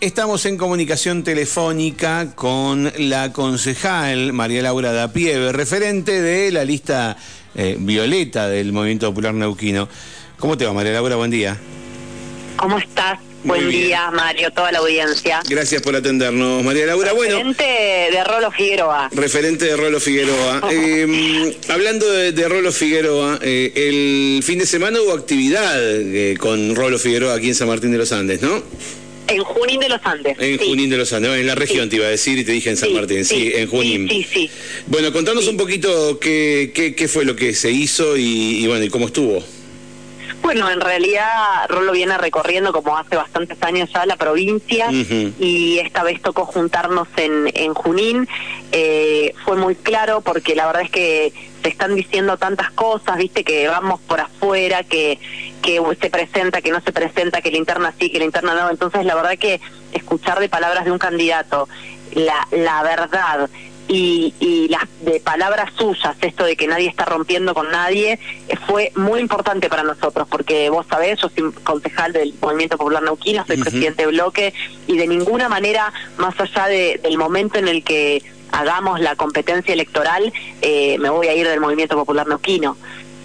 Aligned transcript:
Estamos 0.00 0.46
en 0.46 0.56
comunicación 0.56 1.22
telefónica 1.24 2.34
con 2.34 2.90
la 2.96 3.34
concejal 3.34 4.32
María 4.32 4.62
Laura 4.62 4.94
Dapieve, 4.94 5.52
referente 5.52 6.22
de 6.22 6.50
la 6.50 6.64
lista 6.64 7.18
eh, 7.54 7.76
violeta 7.78 8.48
del 8.48 8.72
Movimiento 8.72 9.10
Popular 9.10 9.34
Neuquino. 9.34 9.90
¿Cómo 10.38 10.56
te 10.56 10.64
va, 10.64 10.72
María 10.72 10.92
Laura? 10.92 11.16
Buen 11.16 11.30
día. 11.30 11.58
¿Cómo 12.56 12.78
estás? 12.78 13.18
Buen 13.44 13.68
día, 13.68 14.10
Mario, 14.10 14.50
toda 14.52 14.72
la 14.72 14.78
audiencia. 14.78 15.42
Gracias 15.46 15.82
por 15.82 15.94
atendernos, 15.94 16.62
María 16.62 16.86
Laura. 16.86 17.12
Referente 17.12 17.64
de 17.64 18.24
Rolo 18.24 18.50
Figueroa. 18.50 19.10
Referente 19.12 19.64
de 19.66 19.76
Rolo 19.76 20.00
Figueroa. 20.00 20.62
Em, 20.70 21.52
hablando 21.68 22.10
de, 22.10 22.48
Rolo 22.48 22.72
Figueroa, 22.72 23.38
eh, 23.42 23.72
el 23.76 24.42
fin 24.42 24.60
de 24.60 24.66
semana 24.66 24.98
hubo 25.02 25.12
actividad 25.12 25.78
eh, 25.78 26.36
con 26.38 26.74
Rolo 26.74 26.98
Figueroa 26.98 27.34
aquí 27.34 27.48
en 27.48 27.54
San 27.54 27.68
Martín 27.68 27.92
de 27.92 27.98
los 27.98 28.12
Andes, 28.12 28.40
¿no? 28.40 28.62
Junín 29.60 29.80
de 29.80 29.88
los 29.90 30.00
Andes. 30.04 30.36
En 30.38 30.56
Junín 30.56 30.88
de 30.88 30.96
los 30.96 31.12
Andes, 31.12 31.38
en 31.38 31.46
la 31.46 31.54
región 31.54 31.90
te 31.90 31.96
iba 31.96 32.06
a 32.06 32.10
decir 32.10 32.38
y 32.38 32.44
te 32.44 32.52
dije 32.52 32.70
en 32.70 32.78
San 32.78 32.94
Martín, 32.94 33.26
sí, 33.26 33.52
en 33.54 33.68
Junín. 33.68 34.08
Sí, 34.08 34.26
sí, 34.32 34.50
Bueno, 34.86 35.12
contanos 35.12 35.46
un 35.48 35.58
poquito 35.58 36.18
qué, 36.18 36.72
qué, 36.74 36.94
qué, 36.94 37.08
fue 37.08 37.26
lo 37.26 37.36
que 37.36 37.52
se 37.52 37.70
hizo 37.70 38.16
y, 38.16 38.66
bueno, 38.66 38.84
y 38.84 38.88
cómo 38.88 39.06
estuvo. 39.06 39.44
Bueno, 40.52 40.68
en 40.68 40.80
realidad 40.80 41.68
Rolo 41.68 41.92
viene 41.92 42.18
recorriendo 42.18 42.72
como 42.72 42.98
hace 42.98 43.14
bastantes 43.14 43.56
años 43.62 43.88
ya 43.94 44.04
la 44.04 44.16
provincia 44.16 44.88
y 44.90 45.78
esta 45.78 46.02
vez 46.02 46.20
tocó 46.20 46.44
juntarnos 46.44 47.06
en, 47.18 47.48
en 47.54 47.72
Junín. 47.72 48.26
Eh, 48.72 49.32
fue 49.44 49.56
muy 49.56 49.76
claro 49.76 50.22
porque 50.22 50.56
la 50.56 50.66
verdad 50.66 50.82
es 50.82 50.90
que 50.90 51.32
se 51.62 51.68
están 51.68 51.94
diciendo 51.94 52.36
tantas 52.36 52.72
cosas, 52.72 53.16
viste, 53.16 53.44
que 53.44 53.68
vamos 53.68 54.00
por 54.00 54.18
afuera, 54.18 54.82
que, 54.82 55.20
que 55.62 55.80
se 56.00 56.10
presenta, 56.10 56.60
que 56.60 56.72
no 56.72 56.80
se 56.80 56.90
presenta, 56.90 57.42
que 57.42 57.52
la 57.52 57.58
interna 57.58 57.94
sí, 58.00 58.10
que 58.10 58.18
la 58.18 58.24
interna 58.24 58.52
no. 58.54 58.70
Entonces, 58.70 59.04
la 59.04 59.14
verdad 59.14 59.38
que 59.38 59.60
escuchar 59.92 60.40
de 60.40 60.48
palabras 60.48 60.84
de 60.84 60.90
un 60.90 60.98
candidato 60.98 61.68
la, 62.12 62.48
la 62.50 62.82
verdad 62.82 63.48
y, 63.90 64.32
y 64.38 64.68
las 64.68 64.84
de 65.00 65.18
palabras 65.18 65.72
suyas, 65.76 66.16
esto 66.20 66.44
de 66.44 66.56
que 66.56 66.68
nadie 66.68 66.86
está 66.86 67.04
rompiendo 67.06 67.54
con 67.54 67.72
nadie, 67.72 68.20
eh, 68.46 68.56
fue 68.68 68.92
muy 68.94 69.18
importante 69.18 69.68
para 69.68 69.82
nosotros, 69.82 70.28
porque 70.30 70.70
vos 70.70 70.86
sabés, 70.88 71.20
yo 71.20 71.28
soy 71.28 71.52
concejal 71.64 72.12
del 72.12 72.32
Movimiento 72.40 72.78
Popular 72.78 73.02
Neuquino, 73.02 73.44
soy 73.44 73.56
presidente 73.56 74.02
de 74.04 74.12
bloque, 74.12 74.54
y 74.86 74.96
de 74.96 75.08
ninguna 75.08 75.48
manera, 75.48 75.92
más 76.18 76.38
allá 76.38 76.68
de, 76.68 77.00
del 77.02 77.18
momento 77.18 77.58
en 77.58 77.66
el 77.66 77.82
que 77.82 78.22
hagamos 78.52 79.00
la 79.00 79.16
competencia 79.16 79.74
electoral, 79.74 80.32
eh, 80.62 80.96
me 81.00 81.10
voy 81.10 81.26
a 81.26 81.34
ir 81.34 81.48
del 81.48 81.58
Movimiento 81.58 81.96
Popular 81.96 82.28
Neuquino. 82.28 82.76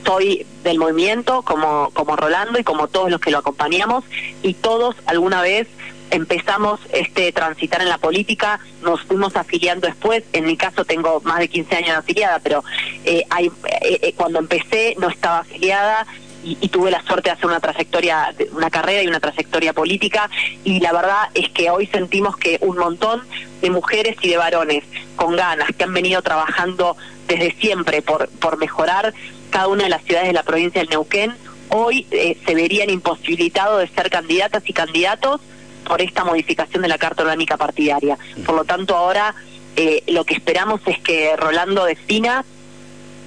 Soy 0.04 0.48
del 0.64 0.80
movimiento 0.80 1.44
como, 1.44 1.92
como 1.94 2.16
Rolando 2.16 2.60
y 2.60 2.64
como 2.64 2.88
todos 2.88 3.12
los 3.12 3.20
que 3.20 3.32
lo 3.32 3.40
acompañamos 3.40 4.04
y 4.42 4.54
todos 4.56 4.96
alguna 5.06 5.42
vez 5.42 5.68
empezamos 6.12 6.80
este 6.92 7.32
transitar 7.32 7.82
en 7.82 7.90
la 7.90 7.98
política, 7.98 8.60
nos 8.82 9.02
fuimos 9.02 9.36
afiliando 9.36 9.88
después, 9.88 10.24
en 10.34 10.46
mi 10.46 10.58
caso 10.58 10.86
tengo 10.86 11.22
más 11.22 11.40
de 11.40 11.48
15 11.48 11.76
años 11.76 11.90
de 11.90 11.96
afiliada, 11.96 12.40
pero 12.40 12.64
eh, 13.04 13.26
hay, 13.30 13.52
eh, 13.82 14.14
cuando 14.16 14.40
empecé 14.40 14.96
no 15.00 15.10
estaba 15.10 15.40
afiliada 15.40 16.06
y, 16.44 16.70
tuve 16.70 16.92
la 16.92 17.02
suerte 17.04 17.30
de 17.30 17.34
hacer 17.34 17.48
una 17.48 17.60
trayectoria, 17.60 18.34
una 18.52 18.70
carrera 18.70 19.02
y 19.02 19.08
una 19.08 19.20
trayectoria 19.20 19.74
política 19.74 20.30
y 20.64 20.80
la 20.80 20.94
verdad 20.94 21.30
es 21.34 21.50
que 21.50 21.72
hoy 21.72 21.88
sentimos 21.88 22.38
que 22.38 22.60
un 22.62 22.78
montón 22.78 23.24
de 23.62 23.70
mujeres 23.72 24.16
y 24.22 24.30
de 24.30 24.38
varones 24.38 24.84
con 25.16 25.36
ganas 25.36 25.70
que 25.76 25.84
han 25.84 25.94
venido 25.94 26.22
trabajando 26.22 26.96
desde 27.28 27.52
siempre 27.54 28.04
por, 28.04 28.30
por 28.30 28.58
mejorar 28.58 29.14
cada 29.50 29.68
una 29.68 29.86
de 29.86 29.90
las 29.90 30.04
ciudades 30.04 30.28
de 30.28 30.34
la 30.34 30.44
provincia 30.44 30.82
del 30.82 30.90
Neuquén, 30.90 31.34
hoy 31.70 32.06
eh, 32.12 32.38
se 32.46 32.56
verían 32.56 32.90
imposibilitados 32.90 33.80
de 33.80 33.88
ser 33.88 34.10
candidatas 34.10 34.64
y 34.68 34.74
candidatos 34.74 35.42
por 35.86 36.02
esta 36.02 36.24
modificación 36.24 36.82
de 36.82 36.90
la 36.90 36.98
Carta 36.98 37.24
Orgánica 37.24 37.58
Partidaria. 37.58 38.18
Por 38.46 38.56
lo 38.56 38.66
tanto, 38.66 38.96
ahora 38.96 39.34
eh, 39.76 40.04
lo 40.08 40.24
que 40.26 40.34
esperamos 40.34 40.82
es 40.86 41.00
que 41.00 41.36
Rolando 41.38 41.86
defina 41.86 42.44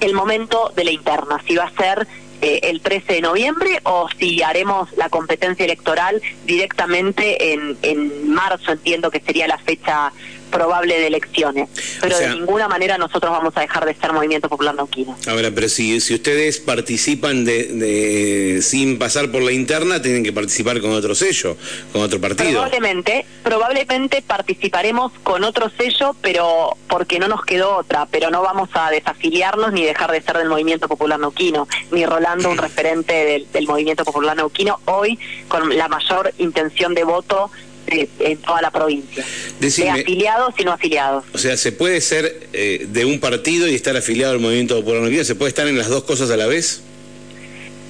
el 0.01 0.15
momento 0.15 0.73
de 0.77 0.85
la 0.85 0.91
interna, 0.91 1.43
si 1.47 1.57
va 1.57 1.65
a 1.65 1.71
ser 1.71 2.07
eh, 2.41 2.61
el 2.65 2.81
13 2.81 3.15
de 3.15 3.21
noviembre 3.21 3.81
o 3.83 4.09
si 4.17 4.43
haremos 4.43 4.93
la 4.97 5.09
competencia 5.09 5.65
electoral 5.65 6.23
directamente 6.47 7.53
en, 7.53 7.77
en 7.83 8.31
marzo, 8.33 8.73
entiendo 8.73 9.11
que 9.11 9.21
sería 9.21 9.49
la 9.49 9.59
fecha 9.59 10.13
probable 10.49 10.99
de 10.99 11.07
elecciones. 11.07 11.69
Pero 12.01 12.19
de 12.19 12.29
ninguna 12.31 12.69
manera 12.69 12.99
nosotros 12.99 13.31
vamos 13.31 13.57
a 13.57 13.61
dejar 13.61 13.85
de 13.85 13.95
ser 13.95 14.13
Movimiento 14.13 14.49
Popular 14.49 14.75
Neuquino. 14.75 15.17
Ahora, 15.27 15.51
pero 15.55 15.69
si, 15.69 16.01
si 16.01 16.15
ustedes 16.15 16.59
participan 16.59 17.45
de, 17.45 18.61
sin 18.63 18.99
pasar 18.99 19.31
por 19.31 19.43
la 19.43 19.53
interna, 19.53 20.01
tienen 20.03 20.25
que 20.25 20.33
participar 20.33 20.81
con 20.81 20.93
otro 20.93 21.15
sello, 21.15 21.57
con 21.93 22.03
otro 22.03 22.21
partido. 22.21 22.51
Probablemente, 22.51 23.27
probablemente 23.43 24.23
participaremos 24.23 25.13
con 25.23 25.45
otro 25.45 25.71
sello, 25.71 26.15
pero 26.21 26.77
porque 26.89 27.19
no 27.19 27.29
nos 27.29 27.45
quedó 27.45 27.77
otra, 27.77 28.07
pero 28.07 28.31
no 28.31 28.43
vamos 28.43 28.69
a 28.75 28.91
desafiliarnos 28.91 29.73
ni 29.73 29.85
dejar 29.85 30.13
de 30.13 30.23
ser 30.23 30.39
del 30.39 30.49
Movimiento 30.49 30.89
Popular 30.89 31.19
Neuquino, 31.19 31.69
ni 31.91 32.05
Rolando 32.07 32.51
un 32.51 32.59
referente 32.69 33.13
del, 33.13 33.51
del 33.53 33.67
Movimiento 33.67 34.05
Popular 34.05 34.37
Neuquino, 34.37 34.81
hoy 34.87 35.19
con 35.49 35.77
la 35.77 35.89
mayor 35.89 36.33
intención 36.39 36.95
de 36.95 37.05
voto 37.05 37.51
en 37.91 38.39
toda 38.39 38.63
la 38.63 38.71
provincia. 38.71 39.25
de 39.61 39.91
afiliados 39.91 40.55
y 40.59 40.65
no 40.65 40.73
afiliados. 40.73 41.25
O 41.33 41.39
sea, 41.39 41.57
¿se 41.57 41.73
puede 41.73 42.01
ser 42.01 42.49
eh, 42.53 42.87
de 42.89 43.05
un 43.05 43.21
partido 43.21 43.69
y 43.69 43.75
estar 43.75 43.97
afiliado 43.97 44.33
al 44.35 44.41
Movimiento 44.41 44.77
Popular 44.77 45.03
Neuquino? 45.03 45.25
¿Se 45.25 45.35
puede 45.35 45.51
estar 45.51 45.67
en 45.67 45.79
las 45.79 45.89
dos 45.89 46.05
cosas 46.05 46.31
a 46.31 46.37
la 46.37 46.47
vez? 46.47 46.83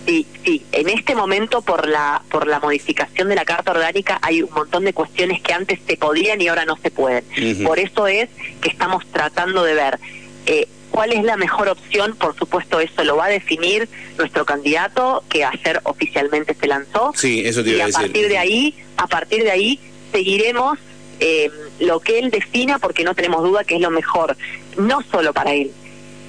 Sí, 0.07 0.27
sí. 0.43 0.65
En 0.73 0.89
este 0.89 1.15
momento, 1.15 1.61
por 1.61 1.87
la 1.87 2.23
por 2.31 2.47
la 2.47 2.61
modificación 2.61 3.29
de 3.29 3.35
la 3.35 3.45
Carta 3.45 3.73
Orgánica, 3.73 4.19
hay 4.23 4.43
un 4.43 4.51
montón 4.51 4.85
de 4.85 4.95
cuestiones 4.95 5.43
que 5.43 5.53
antes 5.53 5.81
se 5.87 5.99
podían 5.99 6.41
y 6.41 6.49
ahora 6.49 6.65
no 6.65 6.79
se 6.79 6.91
pueden. 6.91 7.25
Por 7.63 7.79
eso 7.79 8.07
es 8.07 8.31
que 8.63 8.71
estamos 8.71 9.05
tratando 9.13 9.65
de 9.65 9.75
ver 9.75 9.99
eh, 10.47 10.67
cuál 10.91 11.13
es 11.13 11.25
la 11.25 11.37
mejor 11.37 11.69
opción. 11.69 12.17
Por 12.17 12.37
supuesto, 12.37 12.81
eso 12.81 13.05
lo 13.05 13.17
va 13.17 13.27
a 13.27 13.31
definir 13.31 13.89
nuestro 14.17 14.45
candidato, 14.45 15.23
que 15.29 15.45
ayer 15.45 15.81
oficialmente 15.85 16.55
se 16.55 16.67
lanzó. 16.67 17.13
Sí, 17.15 17.43
eso 17.45 17.63
te 17.63 17.71
iba 17.71 17.89
y 17.89 17.91
a, 17.91 17.93
partir 17.93 18.29
de 18.29 18.39
ahí, 18.39 18.75
a 18.97 19.07
partir 19.07 19.43
de 19.43 19.51
ahí, 19.51 19.81
seguiremos 20.13 20.79
eh, 21.21 21.51
lo 21.81 22.01
que 22.01 22.19
él 22.19 22.31
defina 22.31 22.79
porque 22.79 23.05
no 23.05 23.15
tenemos 23.15 23.43
duda 23.43 23.65
que 23.65 23.77
es 23.77 23.81
lo 23.81 23.91
mejor, 23.91 24.37
no 24.77 25.03
solo 25.11 25.33
para 25.33 25.53
él, 25.53 25.73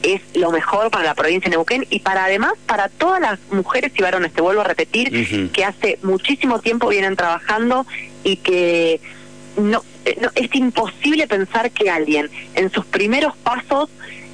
es 0.04 0.22
lo 0.34 0.52
mejor 0.52 0.90
para 0.92 1.06
la 1.06 1.16
provincia 1.16 1.50
de 1.50 1.58
Neuquén 1.58 1.86
y 1.90 2.00
para 2.00 2.26
además 2.26 2.54
para 2.66 2.90
todas 2.90 3.22
las 3.22 3.40
mujeres 3.52 3.92
y 3.98 4.02
varones, 4.02 4.34
te 4.34 4.42
vuelvo 4.42 4.62
a 4.62 4.64
repetir, 4.64 5.52
que 5.52 5.66
hace 5.66 6.00
muchísimo 6.04 6.60
tiempo 6.60 6.88
vienen 6.88 7.16
trabajando 7.16 7.86
y 8.24 8.38
que 8.38 9.02
no, 9.58 9.84
eh, 10.06 10.18
no, 10.22 10.30
es 10.36 10.54
imposible 10.56 11.28
pensar 11.28 11.72
que 11.72 11.90
alguien 11.90 12.30
en 12.56 12.72
sus 12.72 12.86
primeros 12.86 13.36
pasos 13.38 13.90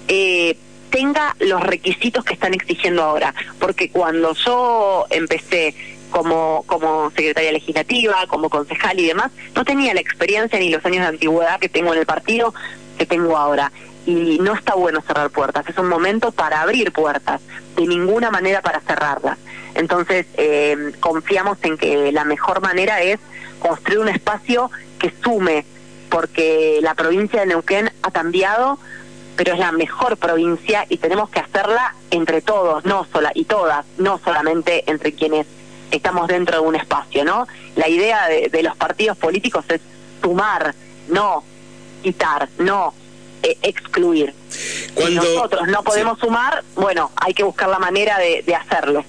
eh, 0.07 0.57
tenga 0.89 1.35
los 1.39 1.61
requisitos 1.61 2.23
que 2.23 2.33
están 2.33 2.53
exigiendo 2.53 3.03
ahora, 3.03 3.33
porque 3.59 3.89
cuando 3.89 4.33
yo 4.33 5.05
empecé 5.09 5.75
como, 6.09 6.63
como 6.67 7.11
secretaria 7.11 7.51
legislativa, 7.51 8.25
como 8.27 8.49
concejal 8.49 8.99
y 8.99 9.07
demás, 9.07 9.31
no 9.53 9.65
tenía 9.65 9.93
la 9.93 9.99
experiencia 9.99 10.57
ni 10.59 10.69
los 10.69 10.85
años 10.85 11.01
de 11.01 11.07
antigüedad 11.07 11.59
que 11.59 11.67
tengo 11.67 11.93
en 11.93 11.99
el 11.99 12.05
partido 12.05 12.53
que 12.97 13.05
tengo 13.05 13.35
ahora. 13.35 13.71
Y 14.05 14.37
no 14.39 14.53
está 14.53 14.75
bueno 14.75 15.01
cerrar 15.01 15.31
puertas, 15.31 15.67
es 15.67 15.77
un 15.77 15.89
momento 15.89 16.31
para 16.31 16.61
abrir 16.61 16.91
puertas, 16.93 17.41
de 17.75 17.87
ninguna 17.87 18.31
manera 18.31 18.61
para 18.61 18.79
cerrarlas. 18.79 19.37
Entonces, 19.73 20.25
eh, 20.37 20.93
confiamos 21.01 21.57
en 21.63 21.77
que 21.77 22.11
la 22.11 22.23
mejor 22.23 22.61
manera 22.61 23.01
es 23.01 23.19
construir 23.59 23.99
un 23.99 24.09
espacio 24.09 24.71
que 24.99 25.11
sume, 25.23 25.65
porque 26.09 26.79
la 26.81 26.93
provincia 26.93 27.41
de 27.41 27.47
Neuquén 27.47 27.91
ha 28.03 28.11
cambiado, 28.11 28.79
pero 29.35 29.53
es 29.53 29.59
la 29.59 29.71
mejor 29.71 30.17
provincia 30.17 30.85
y 30.89 30.97
tenemos 30.97 31.29
que 31.29 31.39
hacerla 31.39 31.95
entre 32.11 32.41
todos, 32.41 32.85
no 32.85 33.05
sola 33.11 33.31
y 33.33 33.45
todas, 33.45 33.85
no 33.97 34.19
solamente 34.23 34.89
entre 34.89 35.13
quienes 35.13 35.45
estamos 35.91 36.27
dentro 36.27 36.61
de 36.61 36.67
un 36.67 36.75
espacio, 36.75 37.25
¿no? 37.25 37.47
La 37.75 37.87
idea 37.87 38.27
de, 38.27 38.63
los 38.63 38.75
partidos 38.75 39.17
políticos 39.17 39.65
es 39.69 39.81
sumar, 40.21 40.73
no 41.07 41.43
quitar, 42.01 42.49
no 42.57 42.93
eh, 43.43 43.57
excluir. 43.61 44.33
Cuando 44.93 45.21
si 45.21 45.27
nosotros 45.27 45.67
no 45.67 45.83
podemos 45.83 46.19
sumar, 46.19 46.63
bueno, 46.75 47.11
hay 47.17 47.33
que 47.33 47.43
buscar 47.43 47.69
la 47.69 47.79
manera 47.79 48.17
de, 48.17 48.55
hacerlo. 48.55 49.03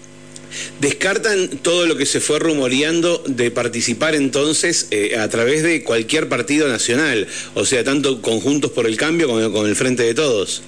¿Descartan 0.81 1.49
todo 1.62 1.87
lo 1.87 1.97
que 1.97 2.06
se 2.06 2.20
fue 2.20 2.38
rumoreando 2.38 3.23
de 3.26 3.50
participar 3.50 4.14
entonces 4.14 4.88
eh, 4.91 5.19
a 5.19 5.29
través 5.29 5.62
de 5.62 5.85
cualquier 5.85 6.29
partido 6.29 6.69
nacional? 6.69 7.26
O 7.55 7.64
sea, 7.64 7.85
tanto 7.85 8.23
Conjuntos 8.23 8.70
por 8.70 8.87
el 8.87 8.97
Cambio 8.97 9.29
como 9.29 9.53
con 9.53 9.67
el 9.67 9.76
Frente 9.76 10.03
de 10.03 10.14
Todos. 10.14 10.62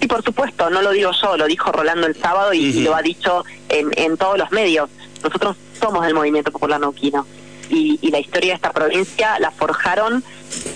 Y 0.00 0.06
por 0.06 0.22
supuesto, 0.22 0.70
no 0.70 0.82
lo 0.82 0.92
digo 0.92 1.10
yo, 1.20 1.36
lo 1.36 1.46
dijo 1.46 1.72
Rolando 1.72 2.06
el 2.06 2.16
sábado 2.16 2.52
y, 2.52 2.72
lo 2.82 2.94
ha 2.94 3.02
dicho 3.02 3.44
en, 3.68 3.90
en 3.96 4.16
todos 4.16 4.38
los 4.38 4.50
medios. 4.52 4.88
Nosotros 5.22 5.56
somos 5.80 6.04
del 6.04 6.14
movimiento 6.14 6.52
popular 6.52 6.80
nauquino 6.80 7.26
y, 7.68 7.98
y 8.00 8.10
la 8.10 8.20
historia 8.20 8.50
de 8.50 8.56
esta 8.56 8.72
provincia 8.72 9.38
la 9.40 9.50
forjaron 9.50 10.22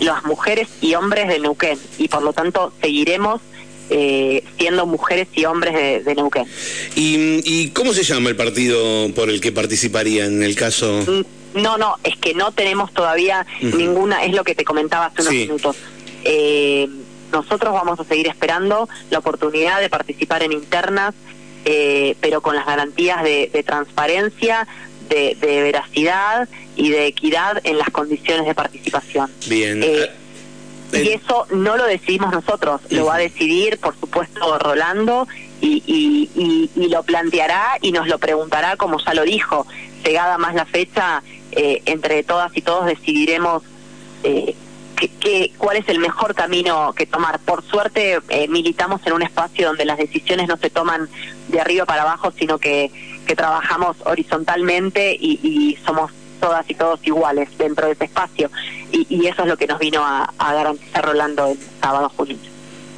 las 0.01 0.25
mujeres 0.25 0.69
y 0.81 0.95
hombres 0.95 1.29
de 1.29 1.39
Neuquén 1.39 1.79
y 1.99 2.09
por 2.09 2.23
lo 2.23 2.33
tanto 2.33 2.73
seguiremos 2.81 3.41
eh, 3.93 4.45
siendo 4.59 4.87
mujeres 4.87 5.29
y 5.35 5.45
hombres 5.45 6.05
de, 6.05 6.15
Neuquén. 6.15 6.47
¿Y, 6.97 7.41
¿Y, 7.45 7.71
cómo 7.71 7.93
se 7.93 8.03
llama 8.03 8.31
el 8.31 8.37
partido 8.37 9.13
por 9.15 9.31
el 9.31 9.41
que 9.41 9.53
participaría 9.53 10.25
en 10.27 10.43
el 10.43 10.55
caso? 10.55 11.05
Mm, 11.07 11.61
No, 11.61 11.77
no, 11.77 11.97
es 12.03 12.17
que 12.17 12.35
no 12.35 12.53
tenemos 12.53 12.93
todavía 12.93 13.47
ninguna, 13.61 14.25
es 14.25 14.33
lo 14.33 14.45
que 14.45 14.55
te 14.55 14.65
comentaba 14.65 15.07
hace 15.07 15.23
unos 15.23 15.35
minutos. 15.35 15.77
Eh, 16.25 16.89
nosotros 17.31 17.73
vamos 17.73 17.99
a 17.99 18.05
seguir 18.05 18.29
esperando 18.29 18.89
la 19.11 19.19
oportunidad 19.19 19.81
de 19.81 19.89
participar 19.89 20.43
en 20.43 20.53
internas, 20.53 21.15
eh, 21.65 22.17
pero 22.21 22.41
con 22.41 22.55
las 22.55 22.67
garantías 22.67 23.23
de, 23.23 23.65
transparencia, 23.67 24.67
de, 25.09 25.37
veracidad 25.41 26.49
y 26.77 26.91
de 26.91 27.07
equidad 27.07 27.61
en 27.65 27.79
las 27.79 27.91
condiciones 27.91 28.47
de 28.47 28.55
participación. 28.55 29.31
Bien. 29.47 29.83
Eh, 29.83 30.11
y 30.93 31.09
eso 31.09 31.47
no 31.51 31.77
lo 31.77 31.87
decidimos 31.87 32.33
nosotros, 32.33 32.81
lo 32.91 33.07
va 33.07 33.17
a 33.17 33.19
decidir, 33.19 33.79
por 33.79 33.99
supuesto, 33.99 34.59
Rolando 34.59 35.27
y, 35.61 35.83
y, 36.75 36.89
lo 36.89 37.03
planteará 37.05 37.79
y 37.81 37.93
nos 37.93 38.07
lo 38.07 38.19
preguntará, 38.19 38.77
como 38.77 38.99
ya 38.99 39.15
lo 39.15 39.23
dijo. 39.23 39.67
Llegada 40.05 40.37
más 40.37 40.55
la 40.55 40.67
fecha, 40.67 41.23
eh, 41.53 41.83
entre 41.87 42.23
todas 42.25 42.55
y 42.57 42.61
todos 42.61 42.87
decidiremos 42.87 43.63
eh, 44.25 44.55
que, 44.97 45.53
cuál 45.59 45.77
es 45.77 45.89
el 45.89 45.99
mejor 45.99 46.35
camino 46.35 46.93
que 46.93 47.07
tomar. 47.07 47.39
Por 47.39 47.65
suerte, 47.65 48.19
eh, 48.29 48.49
militamos 48.49 49.01
en 49.07 49.15
un 49.15 49.23
espacio 49.23 49.69
donde 49.69 49.85
las 49.85 49.99
decisiones 49.99 50.49
no 50.49 50.57
se 50.57 50.71
toman 50.71 51.09
de 51.49 51.61
arriba 51.61 51.87
para 51.87 52.03
abajo, 52.03 52.33
sino 52.37 52.59
que, 52.59 52.91
que 53.27 53.37
trabajamos 53.37 53.97
horizontalmente 54.05 55.17
y, 55.19 55.41
y 55.43 55.79
somos 55.87 56.11
todas 56.43 56.69
y 56.69 56.75
todos 56.75 57.01
iguales 57.07 57.57
dentro 57.57 57.87
de 57.87 57.93
ese 57.93 58.05
espacio. 58.05 58.51
Y, 58.91 59.07
y 59.09 59.29
eso 59.29 59.43
es 59.43 59.49
lo 59.49 59.57
que 59.57 59.67
nos 59.69 59.79
vino 59.79 60.05
a, 60.05 60.31
a 60.39 60.53
garantizar 60.53 61.05
Rolando 61.05 61.47
el 61.47 61.59
sábado 61.81 62.11
junio. 62.15 62.37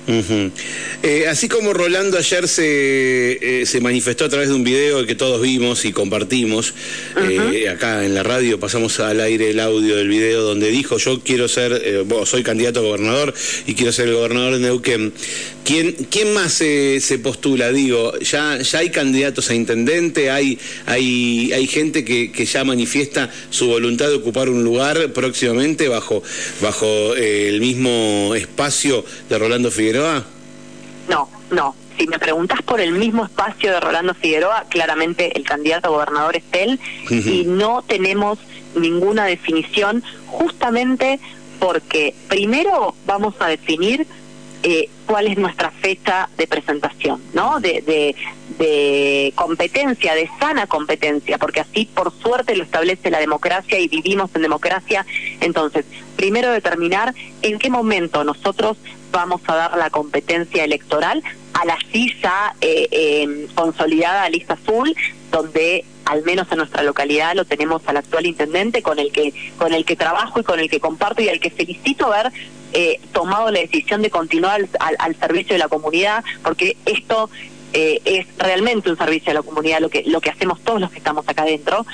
Eh, 0.06 1.26
así 1.28 1.48
como 1.48 1.72
Rolando 1.72 2.18
ayer 2.18 2.46
se, 2.46 3.62
eh, 3.62 3.66
se 3.66 3.80
manifestó 3.80 4.26
a 4.26 4.28
través 4.28 4.48
de 4.48 4.54
un 4.54 4.64
video 4.64 5.06
que 5.06 5.14
todos 5.14 5.40
vimos 5.40 5.84
y 5.84 5.92
compartimos, 5.92 6.74
eh, 7.16 7.68
acá 7.70 8.04
en 8.04 8.14
la 8.14 8.22
radio 8.22 8.60
pasamos 8.60 9.00
al 9.00 9.20
aire 9.20 9.50
el 9.50 9.60
audio 9.60 9.96
del 9.96 10.08
video 10.08 10.42
donde 10.42 10.68
dijo 10.70 10.98
yo 10.98 11.20
quiero 11.20 11.48
ser, 11.48 12.04
soy 12.26 12.42
candidato 12.42 12.80
a 12.80 12.82
gobernador 12.82 13.32
y 13.66 13.74
quiero 13.74 13.92
ser 13.92 14.08
el 14.08 14.14
gobernador 14.14 14.54
de 14.54 14.60
Neuquén. 14.60 15.12
¿Quién, 15.64 15.92
quién 16.10 16.34
más 16.34 16.52
se, 16.52 17.00
se 17.00 17.18
postula? 17.18 17.72
Digo, 17.72 18.18
ya, 18.18 18.60
ya 18.60 18.80
hay 18.80 18.90
candidatos 18.90 19.48
a 19.48 19.54
intendente, 19.54 20.30
hay, 20.30 20.58
hay, 20.84 21.52
hay 21.54 21.66
gente 21.66 22.04
que, 22.04 22.30
que 22.30 22.44
ya 22.44 22.64
manifiesta 22.64 23.32
su 23.48 23.68
voluntad 23.68 24.08
de 24.08 24.16
ocupar 24.16 24.50
un 24.50 24.62
lugar 24.62 25.14
próximamente 25.14 25.88
bajo, 25.88 26.22
bajo 26.60 27.14
el 27.16 27.60
mismo 27.60 28.34
espacio 28.34 29.06
de 29.30 29.38
Rolando 29.38 29.70
Figueroa. 29.70 29.93
No, 31.08 31.28
no. 31.50 31.74
Si 31.96 32.06
me 32.08 32.18
preguntas 32.18 32.60
por 32.62 32.80
el 32.80 32.92
mismo 32.92 33.24
espacio 33.24 33.70
de 33.70 33.78
Rolando 33.78 34.14
Figueroa, 34.14 34.64
claramente 34.68 35.36
el 35.36 35.44
candidato 35.44 35.88
a 35.88 35.90
gobernador 35.92 36.36
es 36.36 36.42
él 36.52 36.80
y 37.08 37.44
no 37.44 37.82
tenemos 37.82 38.38
ninguna 38.74 39.26
definición 39.26 40.02
justamente 40.26 41.20
porque 41.60 42.14
primero 42.28 42.96
vamos 43.06 43.34
a 43.38 43.46
definir 43.46 44.06
eh, 44.64 44.88
cuál 45.06 45.28
es 45.28 45.38
nuestra 45.38 45.70
fecha 45.70 46.28
de 46.36 46.46
presentación, 46.46 47.20
¿no? 47.32 47.60
De, 47.60 47.82
de, 47.82 48.16
de, 48.58 49.32
competencia, 49.34 50.14
de 50.14 50.28
sana 50.38 50.66
competencia, 50.66 51.38
porque 51.38 51.60
así 51.60 51.86
por 51.94 52.12
suerte 52.12 52.56
lo 52.56 52.64
establece 52.64 53.10
la 53.10 53.20
democracia 53.20 53.78
y 53.78 53.88
vivimos 53.88 54.30
en 54.34 54.42
democracia. 54.42 55.06
Entonces, 55.40 55.84
primero 56.16 56.50
determinar 56.50 57.14
en 57.42 57.58
qué 57.58 57.70
momento 57.70 58.24
nosotros 58.24 58.76
vamos 59.10 59.40
a 59.46 59.54
dar 59.54 59.76
la 59.76 59.90
competencia 59.90 60.64
electoral 60.64 61.22
a 61.54 61.64
la 61.64 61.78
silla 61.92 62.54
eh, 62.60 62.88
eh, 62.90 63.46
consolidada 63.54 64.28
lista 64.28 64.54
azul, 64.54 64.94
donde 65.30 65.84
al 66.04 66.22
menos 66.24 66.50
en 66.50 66.58
nuestra 66.58 66.82
localidad 66.82 67.34
lo 67.34 67.44
tenemos 67.44 67.82
al 67.86 67.96
actual 67.96 68.26
intendente 68.26 68.82
con 68.82 68.98
el 68.98 69.10
que 69.10 69.32
con 69.56 69.72
el 69.72 69.84
que 69.84 69.96
trabajo 69.96 70.40
y 70.40 70.42
con 70.42 70.60
el 70.60 70.68
que 70.68 70.80
comparto 70.80 71.22
y 71.22 71.28
al 71.28 71.40
que 71.40 71.50
felicito 71.50 72.12
haber 72.12 72.32
eh, 72.76 73.00
tomado 73.12 73.52
la 73.52 73.60
decisión 73.60 74.02
de 74.02 74.10
continuar 74.10 74.60
al, 74.80 75.16
servicio 75.16 75.54
de 75.54 75.60
la 75.60 75.68
comunidad, 75.68 76.24
porque 76.42 76.76
esto 76.86 77.30
eh, 77.76 78.00
es 78.04 78.26
realmente 78.38 78.88
un 78.88 78.96
servicio 78.96 79.32
a 79.32 79.34
la 79.34 79.42
comunidad 79.42 79.80
lo 79.80 79.90
que 79.90 80.04
lo 80.06 80.20
que 80.20 80.30
hacemos 80.30 80.60
todos 80.62 80.80
los 80.80 80.92
que 80.92 80.98
estamos 80.98 81.28
acá 81.28 81.42
adentro. 81.42 81.84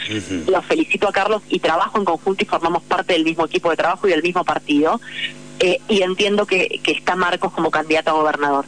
Los 0.47 0.65
felicito 0.67 1.09
a 1.09 1.13
Carlos 1.13 1.43
y 1.49 1.59
trabajo 1.59 1.99
en 1.99 2.05
conjunto 2.05 2.45
y 2.45 2.47
formamos 2.47 2.83
parte 2.83 3.15
del 3.15 3.25
mismo 3.25 3.47
equipo 3.47 3.71
de 3.71 3.79
trabajo 3.79 4.07
y 4.07 4.11
del 4.11 4.23
mismo 4.23 4.45
partido. 4.45 5.01
Eh, 5.59 5.81
y 5.89 6.03
entiendo 6.03 6.45
que, 6.45 6.81
que 6.83 6.93
está 6.93 7.17
Marcos 7.17 7.53
como 7.53 7.71
candidato 7.71 8.11
a 8.11 8.13
gobernador. 8.13 8.67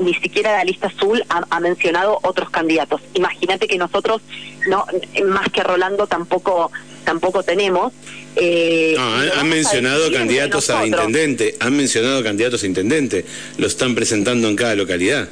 ni 0.00 0.12
siquiera 0.14 0.52
la 0.52 0.64
lista 0.64 0.88
azul 0.88 1.24
ha, 1.30 1.60
mencionado 1.60 2.18
otros 2.22 2.50
candidatos. 2.50 3.00
Imagínate 3.14 3.66
que 3.66 3.78
nosotros, 3.78 4.20
no 4.68 4.84
más 5.26 5.48
que 5.48 5.62
Rolando, 5.62 6.06
tampoco 6.06 6.70
tampoco 7.04 7.42
tenemos. 7.42 7.94
Eh, 8.36 8.96
han, 8.98 9.48
mencionado 9.48 10.12
candidatos 10.12 10.68
a 10.68 10.86
intendente, 10.86 11.54
han 11.58 11.74
mencionado 11.74 12.22
candidatos 12.22 12.62
a 12.64 12.66
intendente, 12.66 13.24
lo 13.56 13.66
están 13.66 13.94
presentando 13.94 14.46
en 14.48 14.56
cada 14.56 14.74
localidad. 14.74 15.28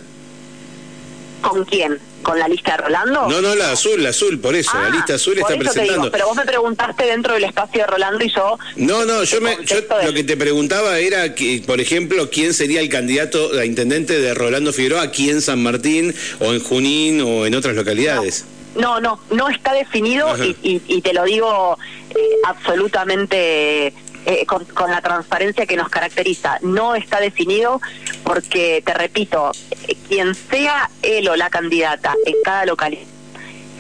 ¿Con 1.43 1.65
quién? 1.65 1.99
¿Con 2.23 2.39
la 2.39 2.49
lista 2.49 2.77
de 2.77 2.85
Rolando? 2.85 3.29
No, 3.29 3.43
no, 3.43 3.55
la 3.55 3.73
azul, 3.73 4.03
la 4.03 4.11
azul, 4.11 4.39
por 4.39 4.55
eso, 4.55 4.71
la 4.75 4.87
ah, 4.87 4.91
lista 4.91 5.15
azul 5.15 5.37
está 5.39 5.57
presentando. 5.57 6.11
pero 6.11 6.27
vos 6.27 6.37
me 6.37 6.47
preguntaste 6.47 7.05
dentro 7.05 7.35
del 7.35 7.45
espacio 7.45 7.81
de 7.81 7.87
Rolando 7.89 8.25
y 8.25 8.31
yo... 8.31 8.59
No, 8.77 9.05
no, 9.05 9.25
yo, 9.25 9.41
me, 9.41 9.57
lo 10.05 10.15
que 10.15 10.25
te 10.25 10.37
preguntaba 10.37 10.99
era, 11.01 11.35
que, 11.35 11.63
por 11.67 11.81
ejemplo, 11.81 12.31
quién 12.31 12.55
sería 12.55 12.81
el 12.81 12.89
candidato 12.89 13.51
a 13.59 13.65
intendente 13.65 14.21
de 14.21 14.35
Rolando 14.35 14.73
Figueroa 14.73 15.03
aquí 15.03 15.31
en 15.31 15.43
San 15.43 15.63
Martín 15.63 16.15
o 16.39 16.53
en 16.53 16.61
Junín 16.61 17.21
o 17.21 17.45
en 17.45 17.55
otras 17.55 17.75
localidades. 17.75 18.45
No, 18.77 19.01
no, 19.01 19.21
no, 19.31 19.49
está 19.49 19.75
definido 19.75 20.35
y, 20.63 21.01
te 21.03 21.13
lo 21.13 21.25
digo 21.25 21.77
eh, 22.11 22.15
absolutamente 22.45 23.93
eh, 24.25 24.47
con, 24.47 24.65
la 24.89 25.01
transparencia 25.01 25.67
que 25.67 25.77
nos 25.77 25.89
caracteriza. 25.89 26.59
No 26.63 26.95
está 26.95 27.19
definido 27.19 27.81
porque, 28.23 28.81
te 28.85 28.95
repito, 28.95 29.51
eh, 29.89 29.97
quien 30.09 30.37
sea 30.37 30.91
él 31.03 31.29
o 31.29 31.35
la 31.35 31.51
candidata 31.51 32.15
en 32.25 32.35
cada 32.45 32.65
localidad 32.67 33.03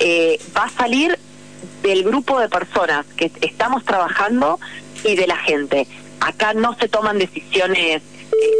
eh, 0.00 0.40
va 0.56 0.64
a 0.64 0.70
salir 0.70 1.16
del 1.82 2.02
grupo 2.02 2.40
de 2.40 2.48
personas 2.48 3.06
que 3.16 3.30
estamos 3.40 3.84
trabajando 3.84 4.58
y 5.04 5.14
de 5.14 5.28
la 5.28 5.36
gente. 5.36 5.86
Acá 6.18 6.54
no 6.54 6.74
se 6.74 6.88
toman 6.88 7.18
decisiones 7.18 8.02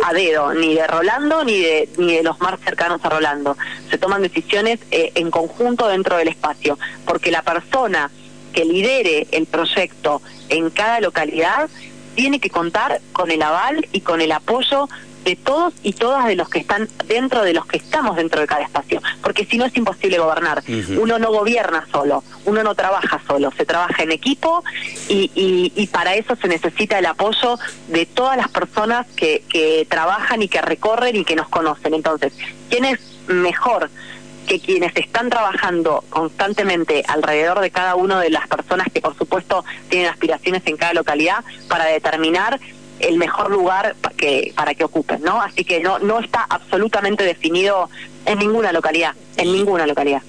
a 0.05 0.13
dedo, 0.13 0.55
ni 0.55 0.75
de 0.75 0.87
Rolando 0.87 1.43
ni 1.43 1.59
de, 1.61 1.89
ni 1.99 2.15
de 2.15 2.23
los 2.23 2.41
más 2.41 2.61
cercanos 2.61 3.05
a 3.05 3.09
Rolando. 3.09 3.57
Se 3.91 3.99
toman 3.99 4.23
decisiones 4.23 4.79
en 4.91 5.31
conjunto 5.33 5.89
dentro 5.89 6.17
del 6.17 6.29
espacio, 6.29 6.79
porque 7.07 7.33
la 7.33 7.43
persona 7.43 8.11
que 8.53 8.65
lidere 8.65 9.27
el 9.33 9.47
proyecto 9.47 10.23
en 10.49 10.71
cada 10.71 11.01
localidad 11.01 11.69
tiene 12.15 12.41
que 12.41 12.51
contar 12.51 13.01
con 13.13 13.31
el 13.31 13.43
aval 13.43 13.89
y 13.93 14.01
con 14.01 14.21
el 14.21 14.33
apoyo 14.33 14.89
de 15.25 15.37
todos 15.37 15.73
y 15.83 15.93
todas 15.93 16.27
de 16.27 16.37
los 16.37 16.49
que 16.49 16.59
están 16.59 16.89
dentro 17.07 17.45
de 17.45 17.53
los 17.53 17.67
que 17.67 17.77
estamos 17.77 18.17
dentro 18.17 18.41
de 18.41 18.47
cada 18.47 18.63
espacio, 18.63 19.01
porque 19.23 19.45
si 19.45 19.57
no 19.57 19.65
es 19.65 19.77
imposible 19.77 20.19
gobernar. 20.19 20.63
Uno 21.01 21.19
no 21.19 21.31
gobierna 21.31 21.87
solo, 21.93 22.25
uno 22.45 22.63
no 22.63 22.75
trabaja 22.75 23.21
solo, 23.27 23.53
se 23.57 23.65
trabaja 23.65 24.03
en 24.03 24.13
equipo 24.13 24.65
y, 25.09 25.31
y, 25.35 25.87
para 25.89 26.15
eso 26.15 26.37
se 26.37 26.49
necesita 26.49 26.99
el 26.99 27.07
apoyo 27.07 27.59
de 27.89 28.07
todas 28.07 28.37
las 28.37 28.49
personas 28.49 29.07
que, 29.15 29.45
que 29.49 29.87
trabajan 29.89 30.43
y 30.43 30.49
que 30.49 30.61
recorren 30.61 31.17
y 31.17 31.25
que 31.25 31.37
nos 31.37 31.49
conocen. 31.49 31.95
Entonces, 31.95 32.33
¿quién 32.69 32.85
es 32.85 32.99
mejor 33.29 33.91
que 34.47 34.61
quienes 34.61 34.95
están 34.97 35.31
trabajando 35.31 36.05
constantemente 36.11 37.03
alrededor 37.07 37.61
de 37.61 37.71
cada 37.71 37.95
una 37.95 38.21
de 38.21 38.31
las 38.31 38.47
personas 38.49 38.89
que 38.93 39.01
por 39.01 39.17
supuesto 39.17 39.65
tienen 39.89 40.11
aspiraciones 40.11 40.63
en 40.67 40.77
cada 40.77 40.95
localidad 40.95 41.45
para 41.69 41.87
determinar 41.87 42.61
el 43.03 43.19
mejor 43.19 43.51
lugar 43.51 43.95
para 44.01 44.17
que, 44.17 44.53
para 44.57 44.75
que 44.75 44.85
ocupen, 44.85 45.21
¿no? 45.23 45.41
Así 45.41 45.65
que 45.65 45.81
no, 45.81 45.99
no 45.99 46.21
está 46.21 46.47
absolutamente 46.49 47.25
definido 47.25 47.91
en 48.25 48.39
ninguna 48.39 48.73
localidad, 48.73 49.15
en 49.37 49.53
ninguna 49.53 49.87
localidad. 49.87 50.23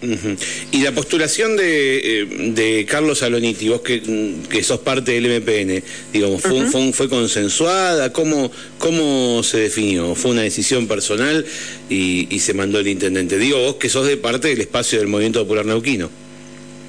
Y 0.72 0.82
la 0.82 0.92
postulación 0.92 1.56
de, 1.56 2.22
eh, 2.22 2.26
de 2.52 2.86
Carlos 2.90 3.20
Saloniti, 3.20 3.70
vos 3.70 3.82
que, 3.82 4.02
que, 4.50 4.64
sos 4.64 4.80
parte 4.80 5.12
del 5.12 5.40
MPN, 5.40 5.84
digamos, 6.12 6.42
¿fue, 6.42 6.92
fue, 6.92 7.08
consensuada? 7.10 8.12
¿Cómo, 8.12 8.52
¿Cómo 8.80 9.44
se 9.44 9.60
definió? 9.60 10.16
¿Fue 10.16 10.32
una 10.32 10.42
decisión 10.42 10.88
personal 10.88 11.46
y, 11.90 12.28
y 12.34 12.40
se 12.40 12.56
mandó 12.56 12.80
el 12.80 12.88
intendente? 12.88 13.38
Digo, 13.38 13.60
vos 13.60 13.76
que 13.76 13.90
sos 13.90 14.08
de 14.08 14.18
parte 14.18 14.48
del 14.48 14.62
espacio 14.62 14.98
del 14.98 15.08
Movimiento 15.08 15.42
Popular 15.44 15.66
Neuquino. 15.66 16.23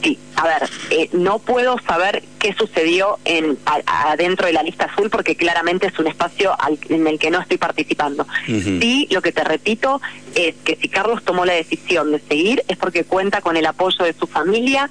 Sí, 0.04 0.18
a 0.36 0.44
ver, 0.46 0.68
eh, 0.90 1.08
no 1.12 1.38
puedo 1.38 1.78
saber 1.78 2.22
qué 2.38 2.52
sucedió 2.52 3.18
en 3.24 3.58
adentro 3.86 4.46
de 4.46 4.52
la 4.52 4.62
lista 4.62 4.84
azul 4.84 5.08
porque 5.08 5.34
claramente 5.34 5.86
es 5.86 5.98
un 5.98 6.06
espacio 6.06 6.54
en 6.90 7.06
el 7.06 7.18
que 7.18 7.30
no 7.30 7.40
estoy 7.40 7.56
participando. 7.56 8.26
Sí, 8.46 9.08
lo 9.10 9.22
que 9.22 9.32
te 9.32 9.42
repito 9.42 10.02
es 10.34 10.54
que 10.62 10.76
si 10.76 10.90
Carlos 10.90 11.24
tomó 11.24 11.46
la 11.46 11.54
decisión 11.54 12.12
de 12.12 12.20
seguir 12.20 12.62
es 12.68 12.76
porque 12.76 13.04
cuenta 13.04 13.40
con 13.40 13.56
el 13.56 13.64
apoyo 13.64 14.04
de 14.04 14.12
su 14.12 14.26
familia. 14.26 14.90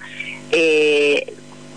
Eh, 0.52 1.32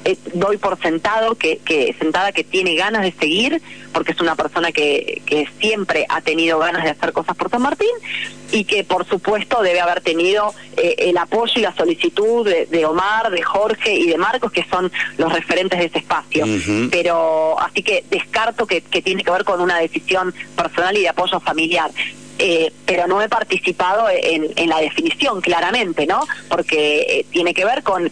eh, 0.07 0.17
doy 0.35 0.57
por 0.57 0.81
sentado 0.81 1.35
que, 1.35 1.59
que 1.59 1.93
sentada 1.99 2.31
que 2.31 2.45
tiene 2.45 2.77
ganas 2.77 3.03
de 3.03 3.13
seguir, 3.13 3.61
porque 3.93 4.13
es 4.13 4.21
una 4.21 4.37
persona 4.37 4.71
que, 4.71 5.21
que 5.27 5.49
siempre 5.59 6.07
ha 6.09 6.21
tenido 6.21 6.61
ganas 6.61 6.85
de 6.85 6.91
hacer 6.91 7.13
cosas 7.13 7.37
por 7.37 7.51
San 7.51 7.63
Martín 7.63 7.91
y 8.53 8.65
que 8.65 8.85
por 8.85 9.05
supuesto 9.05 9.63
debe 9.63 9.81
haber 9.81 10.03
tenido 10.03 10.55
eh, 10.77 10.95
el 10.99 11.19
apoyo 11.19 11.55
y 11.57 11.63
la 11.63 11.75
solicitud 11.75 12.49
de, 12.49 12.87
Omar, 12.87 13.33
de 13.33 13.43
Jorge 13.43 13.95
y 13.95 14.07
de 14.07 14.17
Marcos, 14.17 14.53
que 14.53 14.65
son 14.71 14.93
los 15.19 15.33
referentes 15.33 15.77
de 15.77 15.87
ese 15.87 15.99
espacio. 15.99 16.45
Pero 16.89 17.59
así 17.59 17.83
que 17.83 18.05
descarto 18.09 18.65
que, 18.65 18.83
que 18.83 19.03
tiene 19.03 19.25
que 19.25 19.33
ver 19.33 19.43
con 19.43 19.61
una 19.61 19.79
decisión 19.79 20.33
personal 20.55 20.97
y 20.97 21.01
de 21.01 21.09
apoyo 21.09 21.41
familiar. 21.41 21.91
Eh, 22.39 22.71
pero 22.85 23.07
no 23.07 23.23
he 23.23 23.31
participado 23.31 24.09
en, 24.11 24.53
en, 24.57 24.69
la 24.69 24.79
definición, 24.79 25.41
claramente, 25.41 26.07
¿no? 26.07 26.21
Porque 26.51 27.01
eh, 27.01 27.27
tiene 27.31 27.55
que 27.55 27.65
ver 27.65 27.83
con 27.83 28.11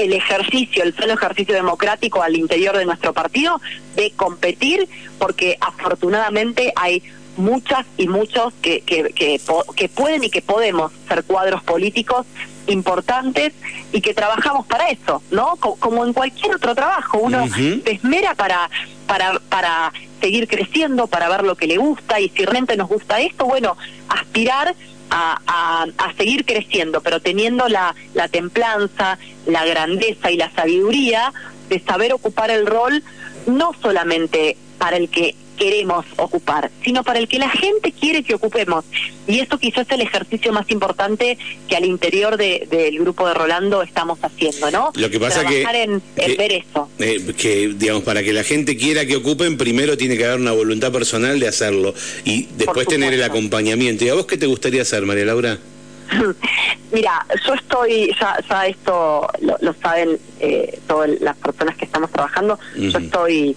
el 0.00 0.12
ejercicio, 0.12 0.82
el 0.82 0.94
solo 0.94 1.14
ejercicio 1.14 1.54
democrático 1.54 2.22
al 2.22 2.36
interior 2.36 2.76
de 2.76 2.84
nuestro 2.84 3.12
partido 3.12 3.60
de 3.96 4.10
competir, 4.12 4.88
porque 5.18 5.56
afortunadamente 5.60 6.72
hay 6.76 7.02
muchas 7.36 7.84
y 7.96 8.08
muchos 8.08 8.52
que, 8.62 8.80
que, 8.82 9.12
que, 9.12 9.88
pueden 9.88 10.24
y 10.24 10.30
que 10.30 10.42
podemos 10.42 10.92
ser 11.08 11.24
cuadros 11.24 11.62
políticos 11.62 12.26
importantes 12.66 13.52
y 13.92 14.00
que 14.00 14.14
trabajamos 14.14 14.66
para 14.66 14.88
eso, 14.88 15.22
¿no? 15.30 15.56
Como 15.56 16.04
en 16.04 16.12
cualquier 16.12 16.56
otro 16.56 16.74
trabajo, 16.74 17.18
uno 17.18 17.46
se 17.48 17.90
esmera 17.90 18.34
para, 18.34 18.70
para, 19.06 19.38
para 19.48 19.92
seguir 20.20 20.48
creciendo, 20.48 21.06
para 21.06 21.28
ver 21.28 21.44
lo 21.44 21.56
que 21.56 21.66
le 21.66 21.76
gusta 21.76 22.20
y 22.20 22.30
si 22.30 22.44
realmente 22.44 22.76
nos 22.76 22.88
gusta 22.88 23.20
esto, 23.20 23.44
bueno, 23.44 23.76
aspirar 24.08 24.74
a, 25.14 25.86
a, 25.96 26.12
seguir 26.14 26.44
creciendo, 26.44 27.00
pero 27.00 27.20
teniendo 27.20 27.68
la, 27.68 27.94
la 28.14 28.28
templanza, 28.28 29.18
la 29.46 29.64
grandeza 29.64 30.30
y 30.30 30.36
la 30.36 30.50
sabiduría 30.50 31.32
de 31.68 31.80
saber 31.80 32.12
ocupar 32.12 32.50
el 32.50 32.66
rol 32.66 33.02
no 33.46 33.72
solamente 33.80 34.56
para 34.78 34.96
el 34.96 35.08
que 35.08 35.36
queremos 35.56 36.04
ocupar, 36.16 36.70
sino 36.84 37.02
para 37.02 37.18
el 37.18 37.28
que 37.28 37.38
la 37.38 37.48
gente 37.48 37.92
quiere 37.92 38.22
que 38.22 38.34
ocupemos. 38.34 38.84
Y 39.26 39.40
eso 39.40 39.58
quizás 39.58 39.86
es 39.86 39.92
el 39.92 40.00
ejercicio 40.02 40.52
más 40.52 40.70
importante 40.70 41.38
que 41.68 41.76
al 41.76 41.84
interior 41.84 42.36
del 42.36 42.98
grupo 42.98 43.26
de 43.26 43.34
Rolando 43.34 43.82
estamos 43.82 44.18
haciendo, 44.22 44.70
¿no? 44.70 44.92
Lo 44.94 45.10
que 45.10 45.20
pasa 45.20 45.44
que, 45.44 45.62
en, 45.62 46.02
ver 46.36 46.52
eso. 46.52 46.88
Eh, 46.98 47.34
que, 47.36 47.68
digamos, 47.76 48.02
para 48.02 48.22
que 48.22 48.32
la 48.32 48.44
gente 48.44 48.76
quiera 48.76 49.06
que 49.06 49.16
ocupen, 49.16 49.56
primero 49.56 49.96
tiene 49.96 50.16
que 50.16 50.24
haber 50.24 50.40
una 50.40 50.52
voluntad 50.52 50.92
personal 50.92 51.38
de 51.40 51.48
hacerlo 51.48 51.94
y 52.24 52.48
después 52.56 52.86
tener 52.86 53.14
el 53.14 53.22
acompañamiento. 53.22 54.04
¿Y 54.04 54.08
a 54.08 54.14
vos 54.14 54.26
qué 54.26 54.36
te 54.36 54.46
gustaría 54.46 54.82
hacer, 54.82 55.04
María 55.06 55.24
Laura? 55.24 55.58
Mira, 56.92 57.26
yo 57.46 57.54
estoy, 57.54 58.14
ya, 58.20 58.66
esto 58.66 59.28
lo, 59.60 59.74
saben 59.82 60.18
eh, 60.40 60.78
todas 60.86 61.10
las 61.20 61.36
personas 61.36 61.76
que 61.76 61.86
estamos 61.86 62.10
trabajando, 62.10 62.58
yo 62.76 62.98
estoy 62.98 63.56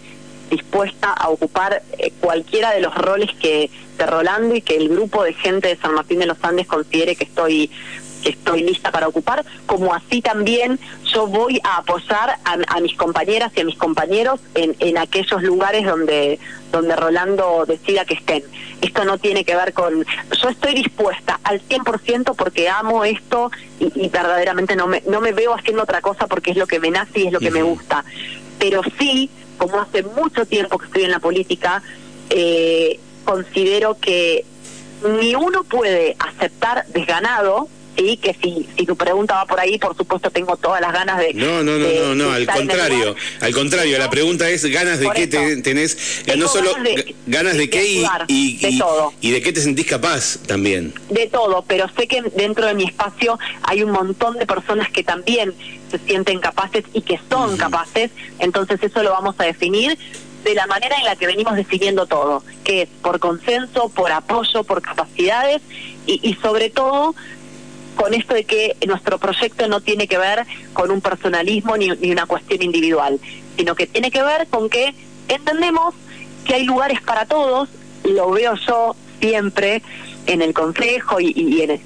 dispuesta 0.50 1.12
a 1.14 1.30
ocupar 1.30 1.82
eh, 1.98 2.12
cualquiera 2.20 2.72
de 2.72 2.82
los 2.82 2.96
roles 2.96 3.30
que 3.40 3.70
de 3.98 4.06
Rolando 4.06 4.56
y 4.56 4.62
que 4.62 4.78
el 4.78 4.90
grupo 4.90 5.24
de 5.24 5.34
gente 5.34 5.70
de 5.70 5.78
San 5.78 5.94
Martín 5.94 6.20
de 6.20 6.28
los 6.28 6.38
Andes 6.44 6.68
considere 6.68 7.16
que 7.16 7.24
estoy 7.24 7.72
que 8.24 8.30
estoy 8.32 8.64
lista 8.64 8.92
para 8.92 9.08
ocupar, 9.08 9.46
como 9.68 9.94
así 9.94 10.24
también 10.24 10.80
yo 11.14 11.28
voy 11.28 11.62
a 11.64 11.78
apoyar 11.78 12.40
a, 12.46 12.80
mis 12.80 12.96
compañeras 12.98 13.52
y 13.56 13.62
a 13.62 13.64
mis 13.64 13.78
compañeros 13.78 14.40
en, 14.56 14.76
en 14.80 14.98
aquellos 14.98 15.44
lugares 15.44 15.86
donde 15.86 16.40
donde 16.72 16.96
Rolando 16.96 17.66
decida 17.66 18.06
que 18.06 18.16
estén. 18.16 18.44
Esto 18.82 19.06
no 19.06 19.18
tiene 19.18 19.44
que 19.44 19.56
ver 19.56 19.74
con... 19.74 20.06
Yo 20.42 20.50
estoy 20.50 20.74
dispuesta 20.74 21.40
al 21.44 21.62
100% 21.62 22.36
porque 22.36 22.70
amo 22.70 23.04
esto 23.04 23.52
y, 23.80 24.10
verdaderamente 24.10 24.76
no 24.76 24.88
me, 24.88 25.02
no 25.08 25.22
me 25.22 25.32
veo 25.32 25.54
haciendo 25.54 25.84
otra 25.84 26.02
cosa 26.02 26.28
porque 26.28 26.52
es 26.52 26.58
lo 26.58 26.68
que 26.68 26.80
me 26.80 26.92
nace 26.92 27.22
y 27.22 27.28
es 27.28 27.34
lo 27.34 27.40
que 27.40 27.52
me 27.52 27.64
gusta. 27.64 28.04
Pero 28.60 28.82
sí 29.00 29.30
como 29.58 29.80
hace 29.80 30.04
mucho 30.04 30.46
tiempo 30.46 30.78
que 30.78 30.86
estoy 30.86 31.04
en 31.04 31.12
la 31.12 31.20
política, 31.20 31.82
eh, 32.30 33.00
considero 33.26 33.98
que 34.00 34.46
ni 35.20 35.36
uno 35.36 35.64
puede 35.64 36.16
aceptar 36.20 36.86
desganado 36.88 37.68
sí, 37.98 38.18
que 38.18 38.34
si, 38.42 38.68
si 38.78 38.86
tu 38.86 38.96
pregunta 38.96 39.36
va 39.36 39.46
por 39.46 39.60
ahí, 39.60 39.78
por 39.78 39.96
supuesto 39.98 40.30
tengo 40.30 40.56
todas 40.58 40.82
las 40.82 40.94
ganas 40.94 41.18
de... 41.18 41.34
No, 41.34 41.64
no, 41.64 41.78
no, 41.78 41.88
no, 41.88 42.16
no, 42.16 42.32
al 42.32 42.46
contrario, 42.46 43.16
al 43.42 43.54
contrario, 43.54 43.98
la 43.98 44.10
pregunta 44.10 44.50
es 44.50 44.66
ganas 44.66 45.00
de 45.00 45.10
qué 45.16 45.28
te, 45.28 45.62
tenés, 45.62 46.24
no 46.38 46.48
solo 46.48 46.72
ganas 47.26 47.58
de, 47.58 47.70
qué 47.70 47.86
y, 47.86 48.06
y, 48.28 48.58
de 48.58 48.78
todo. 48.78 49.14
y 49.22 49.32
de 49.32 49.42
qué 49.42 49.52
te 49.52 49.62
sentís 49.62 49.88
capaz 49.88 50.38
también. 50.46 50.94
De 51.10 51.28
todo, 51.28 51.64
pero 51.68 51.88
sé 51.98 52.08
que 52.08 52.22
dentro 52.36 52.68
de 52.68 52.74
mi 52.74 52.86
espacio 52.86 53.40
hay 53.64 53.84
un 53.84 53.92
montón 53.92 54.38
de 54.38 54.46
personas 54.46 54.90
que 54.92 55.04
también 55.04 55.54
se 55.90 56.00
sienten 56.00 56.40
capaces 56.40 56.84
y 56.94 57.02
que 57.02 57.20
son 57.30 57.58
capaces, 57.58 58.12
entonces 58.40 58.82
eso 58.82 59.04
lo 59.04 59.12
vamos 59.12 59.36
a 59.40 59.46
definir 59.46 59.98
de 60.44 60.54
la 60.54 60.68
manera 60.68 60.96
en 60.98 61.06
la 61.06 61.16
que 61.16 61.28
venimos 61.28 61.56
decidiendo 61.56 62.06
todo, 62.06 62.44
que 62.64 62.84
es 62.84 62.90
por 63.02 63.20
consenso, 63.20 63.90
por 63.90 64.12
apoyo, 64.12 64.64
por 64.64 64.82
capacidades 64.82 65.62
y, 66.06 66.20
y 66.24 66.36
sobre 66.36 66.70
todo 66.70 67.16
con 67.98 68.14
esto 68.14 68.34
de 68.34 68.46
que 68.46 68.78
nuestro 68.88 69.18
proyecto 69.18 69.68
no 69.68 69.82
tiene 69.82 70.08
que 70.08 70.18
ver 70.18 70.46
con 70.72 70.92
un 70.92 71.02
personalismo 71.02 71.76
ni, 71.76 71.90
una 72.10 72.26
cuestión 72.26 72.62
individual, 72.62 73.20
sino 73.58 73.76
que 73.76 73.88
tiene 73.88 74.12
que 74.12 74.22
ver 74.24 74.48
con 74.48 74.70
que 74.70 74.94
entendemos 75.28 75.96
que 76.46 76.54
hay 76.54 76.64
lugares 76.64 77.02
para 77.02 77.26
todos, 77.26 77.68
lo 78.06 78.32
veo 78.32 78.54
yo 78.56 78.96
siempre 79.20 79.82
en 80.28 80.42
el 80.42 80.54
Consejo 80.54 81.20
y, 81.20 81.62
en, 81.62 81.82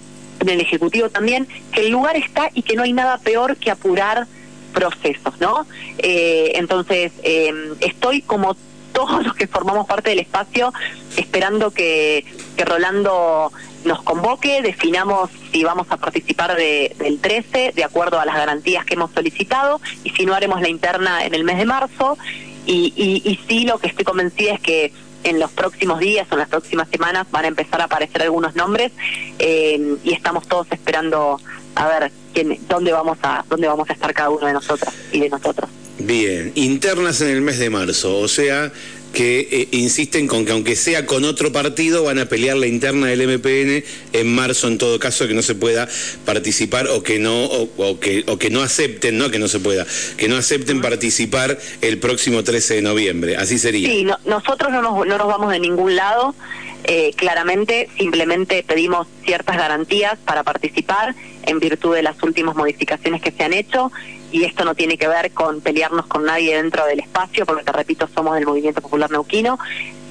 el, 0.48 0.62
Ejecutivo 0.62 1.10
también, 1.10 1.48
que 1.72 1.82
el 1.82 1.92
lugar 1.92 2.18
está 2.18 2.50
y 2.54 2.62
que 2.62 2.76
no 2.76 2.84
hay 2.84 2.94
nada 2.94 3.18
peor 3.18 3.56
que 3.56 3.72
apurar 3.72 4.28
procesos, 4.74 5.40
¿no? 5.40 5.66
Eh, 5.98 6.52
entonces, 6.56 7.14
em, 7.24 7.76
estoy 7.80 8.22
como 8.22 8.56
todos 8.92 9.24
los 9.26 9.34
que 9.36 9.48
formamos 9.48 9.88
parte 9.88 10.10
del 10.10 10.20
espacio 10.20 10.74
esperando 11.16 11.72
que, 11.72 12.26
que 12.58 12.66
Rolando 12.66 13.52
nos 13.86 14.02
convoque, 14.04 14.62
definamos 14.62 15.30
si 15.52 15.64
vamos 15.64 15.88
a 15.90 15.98
participar 15.98 16.56
de, 16.56 16.96
del 16.98 17.20
13 17.20 17.74
de 17.76 17.84
acuerdo 17.84 18.20
a 18.20 18.26
las 18.26 18.36
garantías 18.36 18.86
que 18.86 18.94
hemos 18.94 19.12
solicitado 19.12 19.82
y 20.04 20.12
si 20.12 20.26
no 20.26 20.34
haremos 20.34 20.62
la 20.62 20.70
interna 20.70 21.26
en 21.26 21.34
el 21.34 21.44
mes 21.44 21.58
de 21.58 21.66
marzo 21.66 22.18
y, 22.66 22.94
y, 22.96 23.40
sí 23.48 23.66
lo 23.66 23.80
que 23.80 23.88
estoy 23.88 24.06
convencida 24.06 24.54
es 24.54 24.60
que 24.60 24.94
en 25.24 25.40
los 25.40 25.52
próximos 25.52 26.00
días 26.00 26.28
o 26.30 26.36
en 26.36 26.40
las 26.40 26.50
próximas 26.50 26.88
semanas 26.90 27.28
van 27.32 27.46
a 27.46 27.48
empezar 27.48 27.82
a 27.82 27.86
aparecer 27.86 28.22
algunos 28.22 28.56
nombres 28.56 28.92
eh, 29.40 29.98
y 30.04 30.14
estamos 30.14 30.48
todos 30.48 30.68
esperando 30.72 31.40
a 31.76 31.88
ver 31.88 32.12
quién, 32.34 32.60
dónde 32.68 32.92
vamos 32.92 33.18
a 33.24 33.44
dónde 33.50 33.68
vamos 33.68 33.90
a 33.90 33.94
estar 33.94 34.14
cada 34.14 34.30
uno 34.30 34.46
de 34.46 34.54
nosotras 34.54 34.94
y 35.12 35.20
de 35.20 35.30
nosotros. 35.30 35.70
Bien, 36.00 36.52
internas 36.56 37.22
en 37.22 37.30
el 37.30 37.42
mes 37.42 37.60
de 37.60 37.70
marzo, 37.70 38.18
o 38.20 38.28
sea, 38.28 38.72
que 39.14 39.48
eh, 39.52 39.68
insisten 39.72 40.28
con 40.28 40.46
que 40.46 40.52
aunque 40.52 40.76
sea 40.76 41.06
con 41.06 41.24
otro 41.26 41.52
partido 41.52 42.04
van 42.04 42.20
a 42.20 42.26
pelear 42.26 42.58
la 42.58 42.68
interna 42.68 43.08
del 43.08 43.28
MPN 43.28 43.84
en 44.14 44.34
marzo 44.34 44.68
en 44.68 44.78
todo 44.78 45.00
caso 45.00 45.28
que 45.28 45.34
no 45.34 45.42
se 45.42 45.56
pueda 45.56 45.88
participar 46.26 46.88
o 46.88 47.04
que 47.04 47.20
no 47.20 47.46
o, 47.46 48.00
que 48.00 48.24
o 48.28 48.38
que 48.38 48.50
no 48.50 48.62
acepten 48.62 49.18
no 49.18 49.30
que 49.30 49.40
no 49.40 49.48
se 49.48 49.60
pueda 49.60 49.86
que 50.18 50.28
no 50.28 50.38
acepten 50.38 50.82
participar 50.82 51.58
el 51.82 52.00
próximo 52.00 52.44
13 52.44 52.76
de 52.76 52.82
noviembre. 52.82 53.38
Así 53.38 53.58
sería. 53.58 53.90
Sí 53.90 54.08
nosotros 54.26 54.72
no 54.72 54.82
nos, 54.82 55.08
no 55.08 55.18
nos 55.18 55.28
vamos 55.28 55.52
de 55.52 55.60
ningún 55.60 55.96
lado 55.96 56.36
eh, 56.84 57.12
claramente 57.16 57.90
simplemente 57.98 58.64
pedimos 58.64 59.08
ciertas 59.24 59.58
garantías 59.58 60.18
para 60.26 60.44
participar 60.44 61.16
en 61.44 61.60
virtud 61.60 61.96
de 61.96 62.04
las 62.04 62.22
últimas 62.24 62.56
modificaciones 62.56 63.22
que 63.22 63.32
se 63.32 63.44
han 63.44 63.54
hecho 63.54 63.92
y 64.32 64.46
esto 64.46 64.64
no 64.64 64.76
tiene 64.76 64.98
que 64.98 65.08
ver 65.08 65.32
con 65.32 65.62
pelearnos 65.62 66.06
con 66.08 66.26
nadie 66.26 66.56
dentro 66.56 66.86
del 66.86 67.00
espacio, 67.00 67.46
porque 67.46 67.64
te 67.64 67.72
repito, 67.72 68.08
somos 68.14 68.36
del 68.36 68.46
Movimiento 68.46 68.82
Popular 68.82 69.12
Neuquino, 69.12 69.60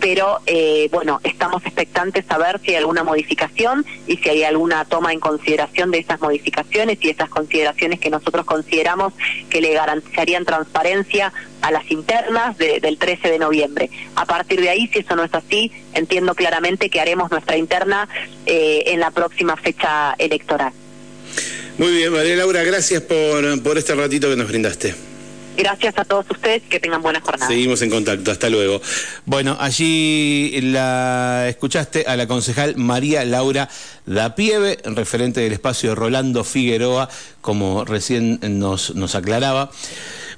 pero 0.00 0.40
eh, 0.46 0.88
bueno, 0.90 1.20
estamos 1.22 1.64
expectantes 1.64 2.24
a 2.28 2.38
ver 2.38 2.60
si 2.60 2.70
hay 2.70 2.76
alguna 2.76 3.04
modificación 3.04 3.84
y 4.06 4.16
si 4.16 4.28
hay 4.28 4.42
alguna 4.44 4.84
toma 4.86 5.12
en 5.12 5.20
consideración 5.20 5.90
de 5.90 5.98
esas 5.98 6.20
modificaciones 6.20 6.98
y 7.02 7.10
esas 7.10 7.28
consideraciones 7.28 8.00
que 8.00 8.10
nosotros 8.10 8.46
consideramos 8.46 9.12
que 9.50 9.60
le 9.60 9.74
garantizarían 9.74 10.44
transparencia 10.44 11.32
a 11.62 11.70
las 11.70 11.90
internas 11.90 12.56
del 12.56 12.96
13 12.96 13.30
de 13.30 13.38
noviembre. 13.38 13.90
A 14.16 14.24
partir 14.24 14.60
de 14.60 14.70
ahí, 14.70 14.88
si 14.88 15.00
eso 15.00 15.14
no 15.14 15.24
es 15.24 15.34
así, 15.34 15.70
entiendo 15.92 16.34
claramente 16.34 16.88
que 16.88 17.00
haremos 17.00 17.30
nuestra 17.30 17.56
interna 17.56 18.08
eh, 18.46 18.84
en 18.86 19.00
la 19.00 19.10
próxima 19.10 19.56
fecha 19.56 20.14
electoral. 20.18 20.72
Muy 21.76 21.92
bien, 21.92 22.12
María 22.12 22.36
Laura, 22.36 22.62
gracias 22.62 23.02
por, 23.02 23.62
por 23.62 23.78
este 23.78 23.94
ratito 23.94 24.28
que 24.30 24.36
nos 24.36 24.48
brindaste. 24.48 25.09
Gracias 25.56 25.98
a 25.98 26.04
todos 26.04 26.26
ustedes, 26.30 26.62
que 26.62 26.80
tengan 26.80 27.02
buenas 27.02 27.22
jornadas. 27.22 27.48
Seguimos 27.48 27.82
en 27.82 27.90
contacto, 27.90 28.30
hasta 28.30 28.48
luego. 28.48 28.80
Bueno, 29.26 29.56
allí 29.60 30.58
la 30.62 31.46
escuchaste 31.48 32.04
a 32.06 32.16
la 32.16 32.26
concejal 32.26 32.76
María 32.76 33.24
Laura 33.24 33.68
Dapieve, 34.06 34.78
referente 34.84 35.40
del 35.40 35.52
espacio 35.52 35.94
Rolando 35.94 36.44
Figueroa, 36.44 37.08
como 37.40 37.84
recién 37.84 38.38
nos, 38.42 38.94
nos 38.94 39.14
aclaraba. 39.14 39.70